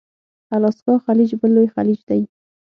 [0.55, 2.21] الاسکا خلیج بل لوی خلیج دی.